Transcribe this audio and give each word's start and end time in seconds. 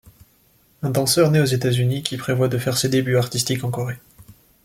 Un 0.81 0.89
danseur 0.89 1.29
né 1.29 1.39
aux 1.39 1.45
États-Unis 1.45 2.01
qui 2.01 2.17
prévoit 2.17 2.47
de 2.47 2.57
faire 2.57 2.75
ses 2.75 2.89
débuts 2.89 3.17
artistique 3.17 3.63
en 3.63 3.69
Corée. 3.69 3.99